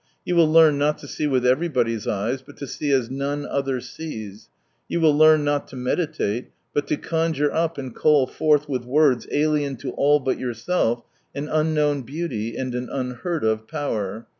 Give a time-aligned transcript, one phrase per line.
[0.25, 3.79] You will learn not to see with everybody's eyes, but to see as none other
[3.79, 4.49] sees.
[4.87, 9.27] You will learn not to meditate, but to conjure up and call forth with words
[9.31, 11.03] alien to all but yourself
[11.35, 14.25] an unknown beauty and an unheard of power.